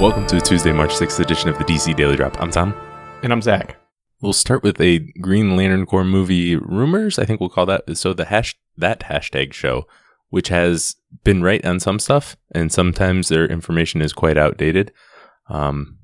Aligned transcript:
Welcome 0.00 0.26
to 0.28 0.38
a 0.38 0.40
Tuesday, 0.40 0.72
March 0.72 0.92
6th 0.92 1.20
edition 1.20 1.50
of 1.50 1.58
the 1.58 1.64
DC 1.64 1.94
Daily 1.94 2.16
Drop. 2.16 2.40
I'm 2.40 2.50
Tom. 2.50 2.74
And 3.22 3.30
I'm 3.34 3.42
Zach. 3.42 3.76
We'll 4.22 4.32
start 4.32 4.62
with 4.62 4.80
a 4.80 5.00
Green 5.20 5.58
Lantern 5.58 5.84
Corps 5.84 6.04
movie 6.04 6.56
rumors. 6.56 7.18
I 7.18 7.26
think 7.26 7.38
we'll 7.38 7.50
call 7.50 7.66
that. 7.66 7.98
So 7.98 8.14
the 8.14 8.24
hash 8.24 8.58
that 8.78 9.00
hashtag 9.00 9.52
show, 9.52 9.86
which 10.30 10.48
has 10.48 10.96
been 11.22 11.42
right 11.42 11.62
on 11.66 11.80
some 11.80 11.98
stuff, 11.98 12.38
and 12.50 12.72
sometimes 12.72 13.28
their 13.28 13.44
information 13.44 14.00
is 14.00 14.14
quite 14.14 14.38
outdated. 14.38 14.90
Um, 15.50 15.98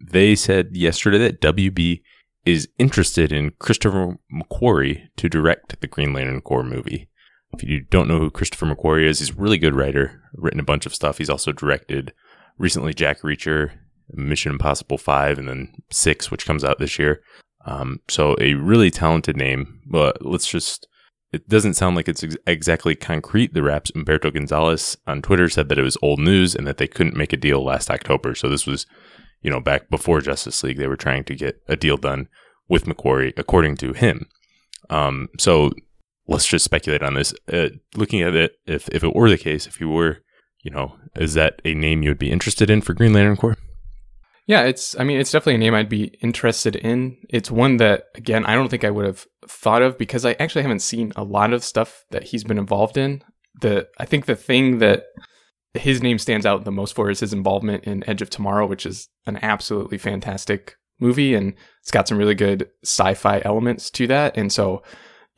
they 0.00 0.34
said 0.34 0.74
yesterday 0.74 1.18
that 1.18 1.42
WB 1.42 2.00
is 2.46 2.70
interested 2.78 3.32
in 3.32 3.52
Christopher 3.58 4.16
McQuarrie 4.32 5.08
to 5.18 5.28
direct 5.28 5.78
the 5.82 5.86
Green 5.86 6.14
Lantern 6.14 6.40
Corps 6.40 6.64
movie. 6.64 7.10
If 7.52 7.62
you 7.62 7.82
don't 7.82 8.08
know 8.08 8.18
who 8.18 8.30
Christopher 8.30 8.64
McQuarrie 8.64 9.06
is, 9.06 9.18
he's 9.18 9.32
a 9.32 9.34
really 9.34 9.58
good 9.58 9.74
writer, 9.74 10.22
written 10.32 10.58
a 10.58 10.64
bunch 10.64 10.86
of 10.86 10.94
stuff. 10.94 11.18
He's 11.18 11.28
also 11.28 11.52
directed 11.52 12.14
recently 12.58 12.94
Jack 12.94 13.20
Reacher, 13.20 13.72
Mission 14.12 14.52
Impossible 14.52 14.98
5, 14.98 15.38
and 15.38 15.48
then 15.48 15.74
6, 15.90 16.30
which 16.30 16.46
comes 16.46 16.64
out 16.64 16.78
this 16.78 16.98
year. 16.98 17.22
Um, 17.66 18.00
so 18.08 18.36
a 18.40 18.54
really 18.54 18.90
talented 18.90 19.36
name, 19.36 19.80
but 19.86 20.24
let's 20.24 20.46
just, 20.46 20.86
it 21.32 21.48
doesn't 21.48 21.74
sound 21.74 21.96
like 21.96 22.08
it's 22.08 22.22
ex- 22.22 22.36
exactly 22.46 22.94
concrete. 22.94 23.52
TheWrap's 23.52 23.90
Humberto 23.90 24.32
Gonzalez 24.32 24.96
on 25.06 25.20
Twitter 25.20 25.48
said 25.48 25.68
that 25.68 25.78
it 25.78 25.82
was 25.82 25.98
old 26.00 26.20
news 26.20 26.54
and 26.54 26.66
that 26.66 26.78
they 26.78 26.86
couldn't 26.86 27.16
make 27.16 27.32
a 27.32 27.36
deal 27.36 27.64
last 27.64 27.90
October. 27.90 28.34
So 28.34 28.48
this 28.48 28.66
was, 28.66 28.86
you 29.42 29.50
know, 29.50 29.60
back 29.60 29.90
before 29.90 30.20
Justice 30.20 30.62
League, 30.62 30.78
they 30.78 30.86
were 30.86 30.96
trying 30.96 31.24
to 31.24 31.34
get 31.34 31.60
a 31.66 31.76
deal 31.76 31.96
done 31.96 32.28
with 32.68 32.86
McQuarrie, 32.86 33.32
according 33.36 33.76
to 33.78 33.92
him. 33.92 34.28
Um, 34.88 35.28
so 35.38 35.72
let's 36.28 36.46
just 36.46 36.64
speculate 36.64 37.02
on 37.02 37.14
this. 37.14 37.34
Uh, 37.52 37.70
looking 37.96 38.22
at 38.22 38.36
it, 38.36 38.52
if, 38.64 38.88
if 38.90 39.02
it 39.02 39.14
were 39.14 39.28
the 39.28 39.38
case, 39.38 39.66
if 39.66 39.80
you 39.80 39.88
were, 39.88 40.18
you 40.66 40.72
know, 40.72 40.96
is 41.14 41.34
that 41.34 41.62
a 41.64 41.74
name 41.74 42.02
you 42.02 42.10
would 42.10 42.18
be 42.18 42.32
interested 42.32 42.68
in 42.68 42.80
for 42.80 42.92
Green 42.92 43.12
Lantern 43.12 43.36
Corps? 43.36 43.56
Yeah, 44.48 44.62
it's 44.62 44.98
I 44.98 45.04
mean, 45.04 45.20
it's 45.20 45.30
definitely 45.30 45.54
a 45.54 45.58
name 45.58 45.74
I'd 45.74 45.88
be 45.88 46.16
interested 46.20 46.74
in. 46.74 47.18
It's 47.30 47.52
one 47.52 47.76
that 47.76 48.06
again, 48.16 48.44
I 48.44 48.56
don't 48.56 48.68
think 48.68 48.82
I 48.82 48.90
would 48.90 49.06
have 49.06 49.26
thought 49.46 49.82
of 49.82 49.96
because 49.96 50.26
I 50.26 50.32
actually 50.40 50.62
haven't 50.62 50.80
seen 50.80 51.12
a 51.14 51.22
lot 51.22 51.52
of 51.52 51.62
stuff 51.62 52.04
that 52.10 52.24
he's 52.24 52.42
been 52.42 52.58
involved 52.58 52.96
in. 52.96 53.22
The 53.60 53.86
I 53.98 54.06
think 54.06 54.26
the 54.26 54.34
thing 54.34 54.78
that 54.78 55.04
his 55.74 56.02
name 56.02 56.18
stands 56.18 56.44
out 56.44 56.64
the 56.64 56.72
most 56.72 56.96
for 56.96 57.10
is 57.10 57.20
his 57.20 57.32
involvement 57.32 57.84
in 57.84 58.08
Edge 58.08 58.22
of 58.22 58.30
Tomorrow, 58.30 58.66
which 58.66 58.86
is 58.86 59.08
an 59.24 59.38
absolutely 59.42 59.98
fantastic 59.98 60.74
movie 60.98 61.34
and 61.34 61.54
it's 61.80 61.92
got 61.92 62.08
some 62.08 62.18
really 62.18 62.34
good 62.34 62.68
sci-fi 62.82 63.40
elements 63.44 63.88
to 63.90 64.08
that. 64.08 64.36
And 64.36 64.52
so 64.52 64.82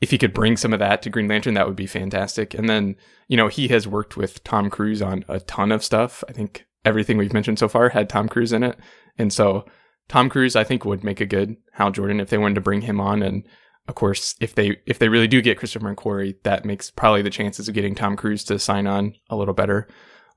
if 0.01 0.11
he 0.11 0.17
could 0.17 0.33
bring 0.33 0.55
some 0.55 0.73
of 0.73 0.79
that 0.79 1.01
to 1.01 1.09
Green 1.09 1.27
Lantern, 1.27 1.55
that 1.55 1.67
would 1.67 1.75
be 1.75 1.87
fantastic. 1.87 2.53
And 2.53 2.69
then, 2.69 2.95
you 3.27 3.35
know, 3.35 3.47
he 3.47 3.67
has 3.69 3.87
worked 3.87 4.15
with 4.15 4.43
Tom 4.43 4.69
Cruise 4.69 5.01
on 5.01 5.25
a 5.27 5.39
ton 5.41 5.71
of 5.71 5.83
stuff. 5.83 6.23
I 6.29 6.31
think 6.31 6.65
everything 6.85 7.17
we've 7.17 7.33
mentioned 7.33 7.59
so 7.59 7.67
far 7.67 7.89
had 7.89 8.07
Tom 8.07 8.29
Cruise 8.29 8.53
in 8.53 8.63
it. 8.63 8.79
And 9.17 9.33
so 9.33 9.65
Tom 10.07 10.29
Cruise, 10.29 10.55
I 10.55 10.63
think, 10.63 10.85
would 10.85 11.03
make 11.03 11.19
a 11.19 11.25
good 11.25 11.57
Hal 11.73 11.91
Jordan 11.91 12.19
if 12.19 12.29
they 12.29 12.37
wanted 12.37 12.55
to 12.55 12.61
bring 12.61 12.81
him 12.81 13.01
on. 13.01 13.21
And 13.21 13.45
of 13.87 13.95
course, 13.95 14.35
if 14.39 14.55
they 14.55 14.77
if 14.85 14.99
they 14.99 15.09
really 15.09 15.27
do 15.27 15.41
get 15.41 15.57
Christopher 15.57 15.93
McQuarrie, 15.93 16.35
that 16.43 16.65
makes 16.65 16.89
probably 16.91 17.21
the 17.21 17.29
chances 17.29 17.67
of 17.67 17.75
getting 17.75 17.95
Tom 17.95 18.15
Cruise 18.15 18.43
to 18.45 18.57
sign 18.57 18.87
on 18.87 19.13
a 19.29 19.35
little 19.35 19.53
better. 19.53 19.87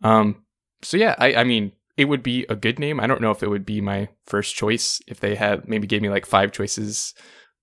Um, 0.02 0.44
so 0.82 0.96
yeah, 0.96 1.14
I, 1.18 1.34
I 1.36 1.44
mean, 1.44 1.72
it 1.96 2.06
would 2.06 2.22
be 2.22 2.44
a 2.48 2.56
good 2.56 2.78
name. 2.78 2.98
I 2.98 3.06
don't 3.06 3.20
know 3.20 3.30
if 3.30 3.42
it 3.42 3.50
would 3.50 3.66
be 3.66 3.80
my 3.80 4.08
first 4.26 4.56
choice 4.56 5.00
if 5.06 5.20
they 5.20 5.36
had 5.36 5.68
maybe 5.68 5.86
gave 5.86 6.02
me 6.02 6.08
like 6.08 6.26
five 6.26 6.50
choices 6.50 7.14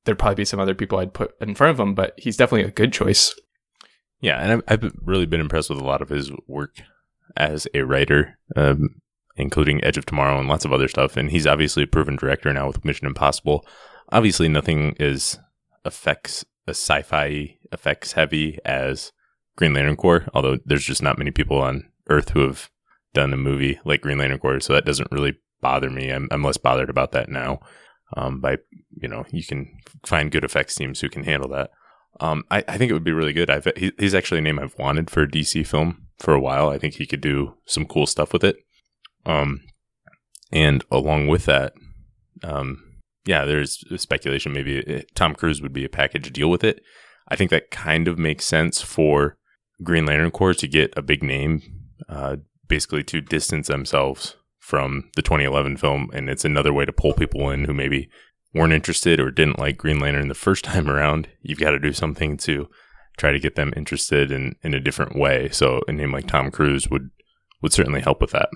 there'd 0.09 0.17
probably 0.17 0.33
be 0.33 0.45
some 0.45 0.59
other 0.59 0.73
people 0.73 0.97
I'd 0.97 1.13
put 1.13 1.35
in 1.39 1.53
front 1.53 1.69
of 1.69 1.79
him, 1.79 1.93
but 1.93 2.15
he's 2.17 2.35
definitely 2.35 2.67
a 2.67 2.71
good 2.71 2.91
choice. 2.91 3.39
Yeah, 4.21 4.41
and 4.41 4.51
I've, 4.67 4.83
I've 4.83 4.91
really 5.03 5.27
been 5.27 5.39
impressed 5.39 5.69
with 5.69 5.77
a 5.77 5.85
lot 5.85 6.01
of 6.01 6.09
his 6.09 6.31
work 6.47 6.77
as 7.37 7.67
a 7.75 7.83
writer, 7.83 8.39
um, 8.55 8.95
including 9.35 9.83
Edge 9.83 9.99
of 9.99 10.07
Tomorrow 10.07 10.39
and 10.39 10.49
lots 10.49 10.65
of 10.65 10.73
other 10.73 10.87
stuff. 10.87 11.15
And 11.15 11.29
he's 11.29 11.45
obviously 11.45 11.83
a 11.83 11.87
proven 11.87 12.15
director 12.15 12.51
now 12.51 12.65
with 12.65 12.83
Mission 12.83 13.05
Impossible. 13.05 13.63
Obviously, 14.11 14.49
nothing 14.49 14.95
is 14.99 15.37
effects 15.85 16.43
a 16.65 16.71
sci-fi 16.71 17.55
effects 17.71 18.13
heavy 18.13 18.57
as 18.65 19.11
Green 19.57 19.75
Lantern 19.75 19.95
Corps, 19.95 20.27
although 20.33 20.57
there's 20.65 20.85
just 20.85 21.03
not 21.03 21.19
many 21.19 21.29
people 21.29 21.61
on 21.61 21.87
Earth 22.09 22.29
who 22.29 22.41
have 22.41 22.71
done 23.13 23.31
a 23.31 23.37
movie 23.37 23.79
like 23.85 24.01
Green 24.01 24.17
Lantern 24.17 24.39
Corps, 24.39 24.59
so 24.59 24.73
that 24.73 24.85
doesn't 24.85 25.11
really 25.11 25.37
bother 25.61 25.91
me. 25.91 26.09
I'm, 26.09 26.27
I'm 26.31 26.43
less 26.43 26.57
bothered 26.57 26.89
about 26.89 27.11
that 27.11 27.29
now 27.29 27.59
um, 28.15 28.39
by 28.39 28.57
you 29.01 29.07
know 29.07 29.25
you 29.31 29.43
can 29.43 29.77
find 30.05 30.31
good 30.31 30.43
effects 30.43 30.75
teams 30.75 31.01
who 31.01 31.09
can 31.09 31.23
handle 31.23 31.49
that. 31.49 31.71
Um, 32.19 32.43
I, 32.51 32.63
I 32.67 32.77
think 32.77 32.89
it 32.89 32.93
would 32.93 33.03
be 33.03 33.11
really 33.11 33.33
good. 33.33 33.49
I've, 33.49 33.67
he, 33.77 33.91
he's 33.97 34.15
actually 34.15 34.39
a 34.39 34.41
name 34.41 34.59
I've 34.59 34.77
wanted 34.77 35.09
for 35.09 35.23
a 35.23 35.27
DC 35.27 35.65
film 35.65 36.07
for 36.17 36.33
a 36.33 36.39
while. 36.39 36.69
I 36.69 36.77
think 36.77 36.95
he 36.95 37.05
could 37.05 37.21
do 37.21 37.55
some 37.65 37.85
cool 37.85 38.05
stuff 38.05 38.33
with 38.33 38.43
it. 38.43 38.57
Um, 39.25 39.61
and 40.51 40.83
along 40.91 41.27
with 41.27 41.45
that, 41.45 41.73
um, 42.43 42.83
yeah, 43.25 43.45
there's 43.45 43.83
speculation 44.01 44.51
maybe 44.51 44.79
it, 44.79 45.15
Tom 45.15 45.35
Cruise 45.35 45.61
would 45.61 45.73
be 45.73 45.85
a 45.85 45.89
package 45.89 46.31
deal 46.33 46.49
with 46.49 46.63
it. 46.63 46.81
I 47.27 47.35
think 47.35 47.51
that 47.51 47.71
kind 47.71 48.07
of 48.07 48.17
makes 48.17 48.45
sense 48.45 48.81
for 48.81 49.37
Green 49.83 50.05
Lantern 50.05 50.31
Corps 50.31 50.55
to 50.55 50.67
get 50.67 50.93
a 50.97 51.01
big 51.01 51.23
name, 51.23 51.61
uh, 52.09 52.37
basically 52.67 53.03
to 53.03 53.21
distance 53.21 53.67
themselves 53.67 54.35
from 54.69 55.09
the 55.15 55.23
2011 55.23 55.77
film, 55.77 56.11
and 56.13 56.29
it's 56.29 56.45
another 56.45 56.71
way 56.71 56.85
to 56.85 56.93
pull 56.93 57.13
people 57.13 57.49
in 57.49 57.65
who 57.65 57.73
maybe 57.73 58.07
weren't 58.53 58.71
interested 58.71 59.19
or 59.19 59.31
didn't 59.31 59.57
like 59.57 59.79
Green 59.79 59.99
Lantern 59.99 60.27
the 60.27 60.35
first 60.35 60.63
time 60.71 60.87
around. 60.87 61.27
You've 61.41 61.59
got 61.59 61.71
to 61.71 61.79
do 61.79 61.91
something 61.91 62.37
to 62.37 62.69
try 63.17 63.31
to 63.31 63.39
get 63.39 63.55
them 63.55 63.73
interested 63.75 64.31
in, 64.31 64.55
in 64.61 64.75
a 64.75 64.79
different 64.79 65.15
way. 65.15 65.49
So 65.49 65.81
a 65.87 65.91
name 65.91 66.11
like 66.11 66.27
Tom 66.27 66.51
Cruise 66.51 66.87
would 66.87 67.09
would 67.63 67.73
certainly 67.73 67.99
help 67.99 68.21
with 68.21 68.31
that. 68.31 68.49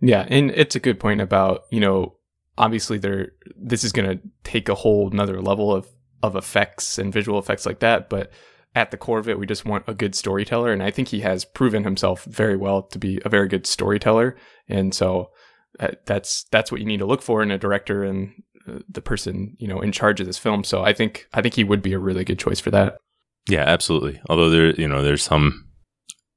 Yeah, 0.00 0.24
and 0.28 0.52
it's 0.52 0.76
a 0.76 0.80
good 0.80 1.00
point 1.00 1.20
about, 1.20 1.64
you 1.70 1.80
know, 1.80 2.14
obviously 2.56 2.96
there 2.98 3.32
this 3.56 3.82
is 3.82 3.90
gonna 3.90 4.20
take 4.44 4.68
a 4.68 4.76
whole 4.76 5.10
another 5.10 5.42
level 5.42 5.74
of 5.74 5.88
of 6.22 6.36
effects 6.36 6.96
and 6.96 7.12
visual 7.12 7.40
effects 7.40 7.66
like 7.66 7.80
that, 7.80 8.08
but 8.08 8.30
at 8.74 8.90
the 8.90 8.96
core 8.96 9.18
of 9.18 9.28
it, 9.28 9.38
we 9.38 9.46
just 9.46 9.64
want 9.64 9.84
a 9.86 9.94
good 9.94 10.14
storyteller. 10.14 10.72
And 10.72 10.82
I 10.82 10.90
think 10.90 11.08
he 11.08 11.20
has 11.20 11.44
proven 11.44 11.84
himself 11.84 12.24
very 12.24 12.56
well 12.56 12.82
to 12.82 12.98
be 12.98 13.20
a 13.24 13.28
very 13.28 13.48
good 13.48 13.66
storyteller. 13.66 14.36
And 14.68 14.94
so 14.94 15.30
uh, 15.80 15.92
that's 16.06 16.44
that's 16.50 16.70
what 16.70 16.80
you 16.80 16.86
need 16.86 16.98
to 16.98 17.06
look 17.06 17.22
for 17.22 17.42
in 17.42 17.50
a 17.50 17.58
director 17.58 18.04
and 18.04 18.32
uh, 18.68 18.78
the 18.88 19.02
person 19.02 19.56
you 19.58 19.68
know 19.68 19.80
in 19.80 19.92
charge 19.92 20.20
of 20.20 20.26
this 20.26 20.38
film. 20.38 20.64
So 20.64 20.82
I 20.82 20.92
think 20.92 21.26
I 21.32 21.42
think 21.42 21.54
he 21.54 21.64
would 21.64 21.82
be 21.82 21.92
a 21.92 21.98
really 21.98 22.24
good 22.24 22.38
choice 22.38 22.60
for 22.60 22.70
that. 22.70 22.98
Yeah, 23.48 23.62
absolutely. 23.62 24.20
Although 24.28 24.50
there, 24.50 24.74
you 24.74 24.86
know, 24.86 25.02
there's 25.02 25.22
some 25.22 25.68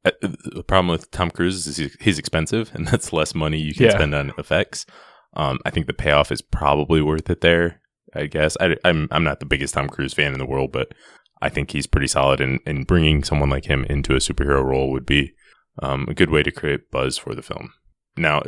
uh, 0.05 0.11
the 0.21 0.63
problem 0.63 0.87
with 0.87 1.11
Tom 1.11 1.29
Cruise 1.29 1.67
is 1.67 1.95
he's 1.99 2.19
expensive, 2.19 2.71
and 2.73 2.87
that's 2.89 3.13
less 3.13 3.35
money 3.35 3.59
you 3.59 3.73
can 3.73 3.85
yeah. 3.85 3.91
spend 3.91 4.15
on 4.15 4.31
effects. 4.37 4.85
Um, 5.33 5.59
I 5.65 5.69
think 5.69 5.87
the 5.87 5.93
payoff 5.93 6.31
is 6.31 6.41
probably 6.41 7.01
worth 7.01 7.29
it 7.29 7.41
there. 7.41 7.81
I 8.13 8.25
guess 8.25 8.57
I, 8.59 8.75
I'm 8.83 9.07
I'm 9.11 9.23
not 9.23 9.39
the 9.39 9.45
biggest 9.45 9.73
Tom 9.73 9.87
Cruise 9.87 10.13
fan 10.13 10.33
in 10.33 10.39
the 10.39 10.45
world, 10.45 10.71
but 10.71 10.93
I 11.41 11.49
think 11.49 11.71
he's 11.71 11.87
pretty 11.87 12.07
solid, 12.07 12.41
and, 12.41 12.59
and 12.65 12.87
bringing 12.87 13.23
someone 13.23 13.49
like 13.49 13.65
him 13.65 13.85
into 13.85 14.13
a 14.13 14.19
superhero 14.19 14.63
role 14.63 14.91
would 14.91 15.05
be 15.05 15.33
um, 15.81 16.05
a 16.07 16.13
good 16.13 16.29
way 16.29 16.43
to 16.43 16.51
create 16.51 16.91
buzz 16.91 17.17
for 17.17 17.33
the 17.33 17.41
film. 17.41 17.73
Now, 18.17 18.43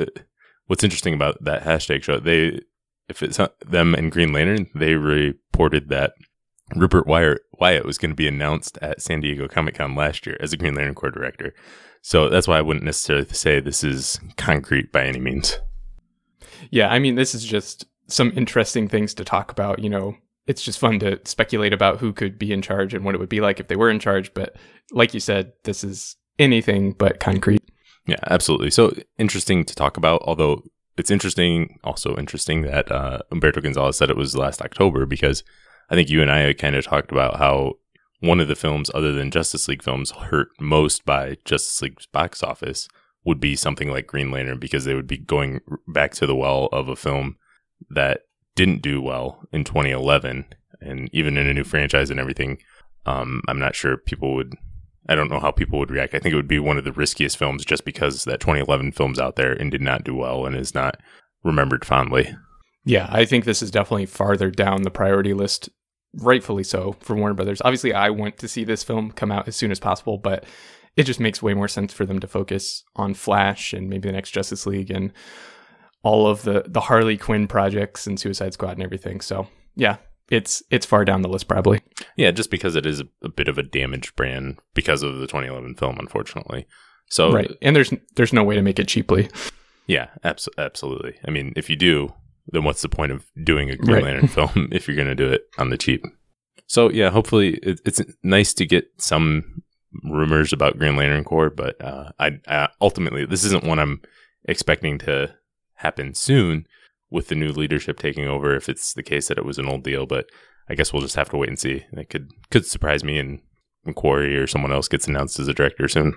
what's 0.68 0.84
interesting 0.84 1.14
about 1.14 1.44
that 1.44 1.64
hashtag 1.64 2.03
show, 2.03 2.20
they 2.20 2.59
if 3.09 3.22
it's 3.22 3.40
them 3.66 3.94
and 3.94 4.12
Green 4.12 4.32
Lantern, 4.32 4.70
they 4.74 4.96
reported 4.96 5.90
that 5.90 6.14
Rupert 6.76 7.06
Wyatt, 7.06 7.86
was 7.86 7.98
going 7.98 8.12
to 8.12 8.16
be 8.16 8.28
announced 8.28 8.78
at 8.82 9.02
San 9.02 9.22
Diego 9.22 9.48
Comic 9.48 9.76
Con 9.76 9.96
last 9.96 10.26
year 10.26 10.38
as 10.40 10.53
a 10.53 10.58
Green 10.58 10.76
Lantern 10.76 10.96
Corps 10.96 11.12
director. 11.12 11.53
So 12.02 12.30
that's 12.30 12.48
why 12.48 12.58
I 12.58 12.62
wouldn't 12.62 12.86
necessarily 12.86 13.28
say 13.30 13.59
this 13.59 13.84
is 13.84 14.20
concrete 14.38 14.92
by 14.92 15.06
any 15.06 15.20
means. 15.20 15.59
Yeah, 16.72 16.90
I 16.90 17.00
mean, 17.00 17.16
this 17.16 17.36
is 17.36 17.46
just 17.46 17.86
some 18.08 18.32
interesting 18.36 18.88
things 18.88 19.14
to 19.16 19.26
talk 19.26 19.52
about. 19.52 19.80
You 19.80 19.90
know, 19.90 20.16
it's 20.48 20.62
just 20.62 20.80
fun 20.80 21.00
to 21.00 21.20
speculate 21.26 21.74
about 21.74 22.00
who 22.00 22.12
could 22.12 22.38
be 22.38 22.52
in 22.52 22.62
charge 22.62 22.94
and 22.94 23.06
what 23.06 23.16
it 23.16 23.18
would 23.20 23.30
be 23.30 23.42
like 23.42 23.59
if 23.59 23.68
they 23.68 23.76
were 23.76 23.90
in 23.90 24.00
charge. 24.00 24.34
But 24.34 24.56
like 24.92 25.14
you 25.14 25.20
said, 25.20 25.54
this 25.64 25.84
is 25.84 26.16
anything 26.38 26.94
but 26.94 27.20
concrete. 27.20 27.62
Yeah, 28.06 28.18
absolutely. 28.30 28.72
So 28.72 28.94
interesting 29.18 29.64
to 29.66 29.76
talk 29.76 29.96
about, 29.96 30.22
although 30.26 30.64
it's 30.97 31.12
interesting, 31.12 31.79
also 31.84 32.16
interesting 32.17 32.64
that 32.64 32.91
uh, 32.91 33.20
Humberto 33.32 33.64
Gonzalez 33.64 33.97
said 33.97 34.09
it 34.09 34.17
was 34.17 34.35
last 34.35 34.62
October 34.62 35.06
because 35.06 35.44
I 35.90 35.96
think 35.96 36.09
you 36.09 36.22
and 36.22 36.32
I 36.32 36.53
kind 36.53 36.76
of 36.76 36.85
talked 36.85 37.12
about 37.12 37.38
how 37.38 37.76
one 38.20 38.40
of 38.40 38.47
the 38.47 38.56
films, 38.56 38.91
other 38.94 39.12
than 39.12 39.32
Justice 39.32 39.67
League 39.67 39.84
films, 39.84 40.12
hurt 40.12 40.50
most 40.59 41.06
by 41.06 41.38
Justice 41.46 41.82
League's 41.82 42.06
box 42.08 42.44
office 42.44 42.88
would 43.26 43.40
be 43.40 43.56
something 43.56 43.90
like 43.90 44.08
Green 44.08 44.32
Lantern 44.32 44.59
because 44.59 44.85
they 44.85 44.96
would 44.96 45.08
be 45.08 45.17
going 45.17 45.62
back 45.88 46.14
to 46.16 46.28
the 46.28 46.35
well 46.35 46.67
of 46.72 46.88
a 46.88 46.96
film 46.96 47.38
that 47.90 48.22
didn't 48.55 48.82
do 48.82 49.02
well 49.02 49.41
in 49.52 49.64
2011, 49.64 50.46
and 50.82 51.09
even 51.14 51.38
in 51.38 51.47
a 51.47 51.53
new 51.53 51.64
franchise 51.64 52.09
and 52.09 52.20
everything, 52.20 52.59
um, 53.05 53.41
I'm 53.47 53.59
not 53.59 53.76
sure 53.76 53.97
people 53.97 54.34
would. 54.35 54.55
I 55.09 55.16
don't 55.16 55.29
know 55.29 55.40
how 55.40 55.52
people 55.52 55.79
would 55.79 55.91
react. 55.91 56.16
I 56.16 56.20
think 56.20 56.32
it 56.32 56.38
would 56.38 56.47
be 56.47 56.59
one 56.59 56.78
of 56.78 56.85
the 56.85 56.94
riskiest 56.94 57.38
films 57.38 57.66
just 57.66 57.84
because 57.84 58.23
that 58.23 58.40
2011 58.40 58.94
film's 58.94 59.20
out 59.20 59.35
there 59.35 59.52
and 59.52 59.70
did 59.70 59.82
not 59.82 60.05
do 60.05 60.16
well 60.16 60.46
and 60.46 60.55
is 60.55 60.73
not 60.73 60.97
remembered 61.44 61.84
fondly. 61.84 62.34
Yeah, 62.85 63.08
I 63.11 63.26
think 63.26 63.44
this 63.44 63.61
is 63.61 63.72
definitely 63.72 64.05
farther 64.05 64.50
down 64.50 64.84
the 64.84 64.91
priority 64.91 65.34
list, 65.34 65.70
rightfully 66.14 66.64
so, 66.64 66.96
for 67.02 67.16
Warner 67.16 67.34
Brothers. 67.34 67.61
Obviously, 67.66 67.94
I 67.94 68.09
want 68.11 68.38
to 68.38 68.47
see 68.47 68.64
this 68.64 68.84
film 68.84 69.11
come 69.11 69.32
out 69.32 69.47
as 69.47 69.58
soon 69.58 69.72
as 69.72 69.79
possible, 69.79 70.17
but 70.17 70.46
it 70.96 71.03
just 71.03 71.20
makes 71.20 71.41
way 71.41 71.53
more 71.53 71.67
sense 71.67 71.94
for 71.94 72.05
them 72.05 72.20
to 72.20 72.28
focus 72.28 72.84
on 72.96 73.14
Flash 73.14 73.73
and 73.73 73.90
maybe 73.90 74.08
the 74.08 74.14
next 74.14 74.32
Justice 74.32 74.66
League 74.66 74.91
and 74.91 75.11
all 76.03 76.28
of 76.28 76.44
the 76.44 76.66
the 76.67 76.82
Harley 76.82 77.17
Quinn 77.17 77.47
projects 77.47 78.05
and 78.05 78.20
Suicide 78.20 78.53
Squad 78.53 78.72
and 78.73 78.84
everything. 78.84 79.22
So 79.22 79.47
yeah, 79.76 79.97
it's 80.29 80.61
it's 80.70 80.85
far 80.85 81.05
down 81.05 81.22
the 81.22 81.29
list 81.29 81.47
probably. 81.47 81.82
Yeah, 82.16 82.32
just 82.32 82.52
because 82.52 82.76
it 82.76 82.85
is 82.85 83.02
a, 83.22 83.29
bit 83.29 83.47
of 83.47 83.58
a 83.58 83.64
damaged 83.64 84.16
brand 84.16 84.59
because 84.73 85.02
of 85.03 85.16
the 85.16 85.28
2011 85.28 85.76
film, 85.76 85.97
unfortunately. 86.00 86.67
So 87.09 87.32
right, 87.32 87.52
and 87.61 87.76
there's 87.76 87.91
there's 88.16 88.34
no 88.34 88.44
way 88.44 88.55
to 88.55 88.61
make 88.61 88.79
it 88.79 88.88
cheaply. 88.88 89.29
Yeah, 89.88 90.09
abso- 90.23 90.47
absolutely. 90.58 91.16
I 91.26 91.32
mean, 91.32 91.53
if 91.55 91.70
you 91.70 91.76
do, 91.76 92.14
then 92.47 92.64
what's 92.64 92.82
the 92.82 92.90
point 92.90 93.11
of 93.11 93.26
doing 93.44 93.70
a 93.70 93.76
Green 93.76 93.96
Right. 93.96 94.03
Lantern 94.03 94.28
film 94.29 94.70
if 94.72 94.88
you're 94.88 94.96
going 94.96 95.09
to 95.09 95.16
do 95.16 95.29
it 95.29 95.44
on 95.58 95.70
the 95.70 95.78
cheap? 95.78 96.05
So 96.67 96.90
yeah, 96.90 97.09
hopefully 97.09 97.55
it, 97.61 97.82
it's 97.85 98.02
nice 98.23 98.53
to 98.55 98.66
get 98.66 98.85
some 98.97 99.64
rumors 100.03 100.53
about 100.53 100.79
Green 100.79 100.96
Lantern 100.96 101.23
Corps, 101.23 101.50
but 101.50 101.79
uh, 101.84 102.11
I, 102.20 102.40
I 102.47 102.70
ultimately 102.82 103.26
this 103.26 103.44
isn't 103.44 103.66
one 103.66 103.79
I'm 103.79 104.02
expecting 104.46 104.97
to 105.00 105.34
happen 105.84 106.14
soon 106.14 106.66
with 107.12 107.28
the 107.28 107.35
new 107.35 107.52
leadership 107.52 108.00
taking 108.00 108.28
over. 108.28 108.56
If 108.56 108.68
it's 108.68 108.94
the 108.94 109.03
case 109.03 109.28
that 109.28 109.38
it 109.38 109.46
was 109.46 109.59
an 109.59 109.68
old 109.68 109.84
deal, 109.84 110.06
but 110.06 110.26
I 110.68 110.76
guess 110.76 110.91
we'll 110.91 111.02
just 111.02 111.16
have 111.16 111.30
to 111.30 111.38
wait 111.38 111.50
and 111.50 111.59
see. 111.59 111.85
It 111.91 112.09
could 112.09 112.32
could 112.50 112.66
surprise 112.66 113.03
me 113.03 113.20
and 113.20 113.40
McQuarrie 113.85 114.41
or 114.41 114.47
someone 114.47 114.72
else 114.72 114.88
gets 114.88 115.08
announced 115.08 115.40
as 115.40 115.47
a 115.47 115.53
director 115.53 115.88
soon. 115.88 116.16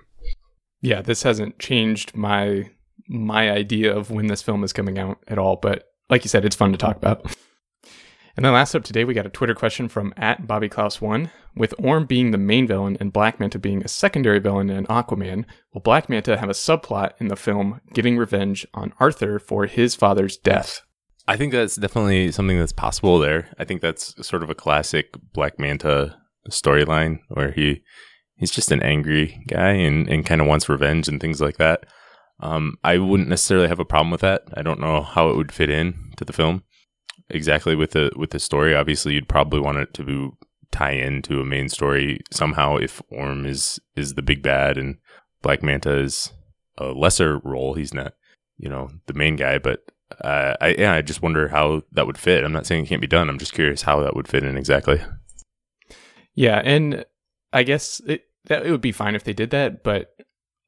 Yeah, 0.81 1.03
this 1.03 1.23
hasn't 1.23 1.59
changed 1.59 2.17
my 2.17 2.71
my 3.09 3.51
idea 3.51 3.95
of 3.95 4.11
when 4.11 4.27
this 4.27 4.43
film 4.43 4.65
is 4.65 4.73
coming 4.73 4.99
out 4.99 5.19
at 5.29 5.39
all, 5.39 5.57
but 5.57 5.85
like 6.09 6.25
you 6.25 6.29
said, 6.29 6.45
it's 6.45 6.57
fun 6.57 6.73
to 6.73 6.79
talk 6.79 6.97
about. 6.97 7.37
And 8.37 8.44
then 8.44 8.53
last 8.53 8.75
up 8.75 8.85
today, 8.85 9.05
we 9.05 9.15
got 9.15 9.25
a 9.25 9.31
Twitter 9.31 9.55
question 9.55 9.88
from 9.88 10.12
at 10.19 10.47
Bobby 10.47 10.69
Klaus 10.69 11.00
one. 11.00 11.31
With 11.56 11.73
Orm 11.79 12.05
being 12.05 12.33
the 12.33 12.38
main 12.38 12.67
villain 12.67 12.99
and 13.00 13.11
Black 13.11 13.41
Manta 13.41 13.59
being 13.59 13.83
a 13.83 13.88
secondary 13.88 14.41
villain 14.41 14.69
in 14.69 14.85
Aquaman, 14.88 15.47
will 15.73 15.81
Black 15.81 16.11
Manta 16.11 16.37
have 16.37 16.50
a 16.50 16.53
subplot 16.53 17.12
in 17.19 17.29
the 17.29 17.37
film 17.37 17.81
getting 17.94 18.19
revenge 18.19 18.67
on 18.75 18.93
Arthur 19.00 19.38
for 19.38 19.65
his 19.65 19.94
father's 19.94 20.37
death? 20.37 20.83
I 21.27 21.38
think 21.38 21.53
that's 21.53 21.77
definitely 21.77 22.31
something 22.31 22.59
that's 22.59 22.75
possible 22.75 23.19
there. 23.19 23.49
I 23.59 23.65
think 23.65 23.81
that's 23.81 24.15
sort 24.27 24.43
of 24.43 24.50
a 24.50 24.55
classic 24.55 25.17
Black 25.33 25.59
Manta 25.59 26.19
storyline 26.50 27.21
where 27.29 27.53
he 27.53 27.83
he's 28.37 28.50
just 28.50 28.71
an 28.71 28.83
angry 28.83 29.43
guy 29.49 29.71
and, 29.71 30.06
and 30.11 30.27
kind 30.27 30.43
of 30.43 30.47
wants 30.47 30.69
revenge 30.69 31.09
and 31.09 31.23
things 31.23 31.41
like 31.41 31.56
that. 31.56 31.87
Um, 32.41 32.77
I 32.85 32.99
wouldn't 32.99 33.31
necessarily 33.31 33.69
have 33.69 33.81
a 33.81 33.85
problem 33.87 34.11
with 34.11 34.21
that. 34.21 34.43
I 34.55 34.61
don't 34.61 34.79
know 34.79 35.00
how 35.00 35.31
it 35.31 35.37
would 35.37 35.53
fit 35.53 35.71
in 35.71 36.12
to 36.19 36.25
the 36.27 36.35
film 36.35 36.65
exactly 37.28 37.75
with 37.75 37.93
the 37.93 38.11
with 38.17 38.31
the 38.31 38.38
story. 38.38 38.75
Obviously, 38.75 39.14
you'd 39.14 39.28
probably 39.28 39.61
want 39.61 39.78
it 39.78 39.94
to 39.94 40.37
tie 40.73 40.93
into 40.93 41.40
a 41.40 41.44
main 41.44 41.69
story 41.69 42.20
somehow. 42.31 42.76
If 42.76 43.02
Orm 43.11 43.46
is 43.46 43.81
is 43.94 44.14
the 44.14 44.23
big 44.23 44.43
bad 44.43 44.78
and 44.78 44.99
Black 45.43 45.62
Manta 45.62 45.99
is 45.99 46.32
a 46.78 46.87
lesser 46.87 47.38
role, 47.38 47.75
he's 47.75 47.94
not 47.94 48.14
you 48.58 48.69
know 48.69 48.90
the 49.06 49.14
main 49.14 49.37
guy, 49.37 49.58
but 49.58 49.81
uh, 50.23 50.55
I 50.61 50.76
yeah, 50.78 50.94
I 50.94 51.02
just 51.02 51.23
wonder 51.23 51.49
how 51.49 51.82
that 51.93 52.06
would 52.06 52.19
fit. 52.19 52.44
I'm 52.44 52.52
not 52.52 52.67
saying 52.67 52.84
it 52.84 52.88
can't 52.88 53.00
be 53.00 53.06
done. 53.06 53.28
I'm 53.28 53.38
just 53.38 53.52
curious 53.52 53.82
how 53.82 54.00
that 54.00 54.14
would 54.14 54.28
fit 54.28 54.44
in 54.44 54.56
exactly. 54.56 55.02
Yeah, 56.34 56.61
and 56.64 57.05
I 57.52 57.62
guess 57.62 58.00
it 58.06 58.25
that 58.44 58.64
it 58.67 58.70
would 58.70 58.81
be 58.81 58.93
fine 58.93 59.14
if 59.14 59.25
they 59.25 59.32
did 59.32 59.50
that, 59.50 59.82
but 59.82 60.14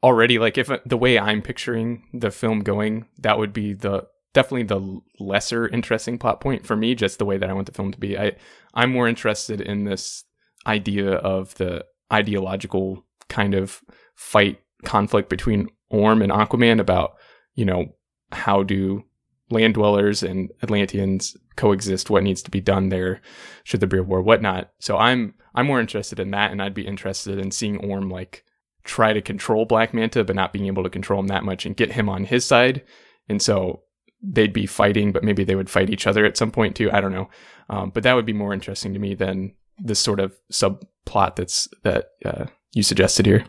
already 0.02 0.38
like 0.38 0.58
if 0.58 0.70
the 0.84 0.96
way 0.96 1.19
I'm 1.19 1.43
picturing 1.43 2.05
the 2.12 2.31
film 2.31 2.60
going, 2.60 3.06
that 3.19 3.38
would 3.38 3.52
be 3.52 3.75
the 3.75 4.06
definitely 4.35 4.65
the 4.65 5.01
lesser 5.19 5.69
interesting 5.69 6.19
plot 6.19 6.41
point 6.41 6.67
for 6.67 6.77
me 6.77 6.95
just 6.95 7.19
the 7.19 7.25
way 7.25 7.39
that 7.39 7.49
I 7.49 7.53
want 7.53 7.67
the 7.67 7.73
film 7.73 7.93
to 7.93 7.99
be. 7.99 8.19
I 8.19 8.33
I'm 8.75 8.93
more 8.93 9.09
interested 9.09 9.61
in 9.61 9.85
this 9.85 10.25
idea 10.67 11.13
of 11.13 11.55
the 11.55 11.85
ideological 12.13 13.05
kind 13.29 13.55
of 13.55 13.81
fight 14.15 14.61
conflict 14.85 15.29
between 15.29 15.69
Orm 15.91 16.23
and 16.23 16.33
Aquaman 16.33 16.81
about, 16.81 17.17
you 17.55 17.65
know, 17.65 17.87
how 18.33 18.63
do 18.63 19.05
land 19.51 19.75
dwellers 19.75 20.23
and 20.23 20.51
Atlanteans 20.63 21.37
coexist, 21.57 22.11
what 22.11 22.23
needs 22.23 22.43
to 22.43 22.51
be 22.51 22.61
done 22.61 22.91
there, 22.91 23.21
should 23.65 23.81
there 23.81 23.89
be 23.89 23.99
a 23.99 24.03
war, 24.03 24.23
whatnot. 24.23 24.71
So 24.81 24.97
I'm 24.97 25.35
I'm 25.55 25.67
more 25.67 25.81
interested 25.81 26.21
in 26.21 26.31
that, 26.33 26.53
and 26.53 26.63
I'd 26.63 26.75
be 26.75 26.87
interested 26.87 27.39
in 27.39 27.51
seeing 27.51 27.79
Orm 27.79 28.11
like 28.11 28.45
try 28.85 29.13
to 29.13 29.21
control 29.21 29.65
Black 29.65 29.93
Manta, 29.93 30.25
but 30.25 30.37
not 30.37 30.53
being 30.53 30.67
able 30.67 30.83
to 30.83 30.91
control 30.91 31.21
him 31.21 31.27
that 31.29 31.45
much 31.45 31.67
and 31.67 31.77
get 31.77 31.93
him 31.93 32.09
on 32.09 32.25
his 32.25 32.45
side. 32.45 32.85
And 33.29 33.43
so 33.43 33.83
they'd 34.23 34.53
be 34.53 34.67
fighting, 34.67 35.12
but 35.12 35.25
maybe 35.25 35.44
they 35.44 35.55
would 35.55 35.70
fight 35.70 35.91
each 35.91 36.06
other 36.06 36.25
at 36.25 36.37
some 36.37 36.50
point 36.50 36.76
too. 36.76 36.91
I 36.93 37.00
don't 37.00 37.12
know, 37.12 37.29
um, 37.70 37.91
but 37.91 38.03
that 38.03 38.15
would 38.15 38.26
be 38.26 38.32
more 38.32 38.53
interesting 38.53 38.93
to 38.94 38.99
me 38.99 39.15
than 39.15 39.55
this 39.79 40.00
sort 40.00 40.20
of 40.20 40.35
subplot 40.53 41.37
that's 41.37 41.69
that 41.85 42.11
uh, 42.25 42.47
you 42.73 42.82
suggested 42.82 43.26
here. 43.26 43.44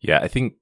Yeah, 0.00 0.20
I 0.20 0.28
think 0.28 0.54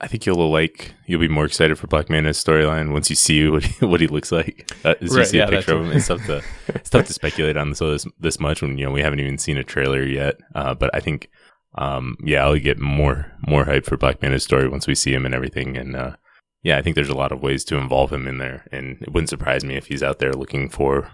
I 0.00 0.06
think 0.06 0.26
you'll 0.26 0.50
like 0.50 0.92
you'll 1.06 1.20
be 1.20 1.28
more 1.28 1.44
excited 1.44 1.78
for 1.78 1.86
Black 1.86 2.10
Manta's 2.10 2.42
storyline 2.42 2.92
once 2.92 3.10
you 3.10 3.16
see 3.16 3.48
what 3.48 3.64
he, 3.64 3.86
what 3.86 4.00
he 4.00 4.06
looks 4.06 4.32
like. 4.32 4.70
Uh, 4.84 4.94
as 5.00 5.14
you 5.14 5.24
see 5.24 5.38
yeah, 5.38 5.46
a 5.46 5.50
picture 5.50 5.76
of 5.76 5.84
him, 5.84 5.92
it's 5.92 6.08
tough 6.08 6.24
to 6.26 6.42
it's 6.68 6.90
tough 6.90 7.06
to 7.06 7.12
speculate 7.12 7.56
on 7.56 7.74
so 7.74 7.90
this 7.90 8.06
this 8.18 8.40
much 8.40 8.62
when 8.62 8.76
you 8.78 8.84
know 8.84 8.92
we 8.92 9.02
haven't 9.02 9.20
even 9.20 9.38
seen 9.38 9.56
a 9.56 9.64
trailer 9.64 10.02
yet. 10.02 10.36
Uh, 10.54 10.74
but 10.74 10.90
I 10.94 11.00
think 11.00 11.30
um, 11.76 12.16
yeah, 12.22 12.44
I'll 12.44 12.58
get 12.58 12.78
more 12.78 13.32
more 13.46 13.64
hype 13.64 13.86
for 13.86 13.96
Black 13.96 14.22
Manta's 14.22 14.44
story 14.44 14.68
once 14.68 14.86
we 14.86 14.94
see 14.94 15.12
him 15.12 15.24
and 15.26 15.34
everything. 15.34 15.76
And 15.76 15.96
uh, 15.96 16.16
yeah, 16.64 16.78
I 16.78 16.82
think 16.82 16.96
there's 16.96 17.10
a 17.10 17.14
lot 17.14 17.30
of 17.30 17.42
ways 17.42 17.62
to 17.66 17.76
involve 17.76 18.12
him 18.12 18.26
in 18.26 18.38
there, 18.38 18.66
and 18.72 19.00
it 19.02 19.12
wouldn't 19.12 19.28
surprise 19.28 19.64
me 19.64 19.76
if 19.76 19.86
he's 19.86 20.02
out 20.02 20.18
there 20.18 20.32
looking 20.32 20.68
for 20.68 21.10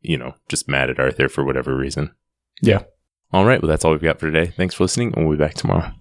you 0.00 0.16
know 0.16 0.34
just 0.48 0.68
mad 0.68 0.90
at 0.90 0.98
Arthur 0.98 1.28
for 1.28 1.44
whatever 1.44 1.76
reason. 1.76 2.12
Yeah. 2.60 2.82
All 3.30 3.44
right, 3.44 3.62
well 3.62 3.68
that's 3.68 3.84
all 3.84 3.92
we've 3.92 4.02
got 4.02 4.18
for 4.18 4.30
today. 4.30 4.50
Thanks 4.56 4.74
for 4.74 4.84
listening, 4.84 5.12
and 5.14 5.28
we'll 5.28 5.36
be 5.36 5.44
back 5.44 5.54
tomorrow. 5.54 5.92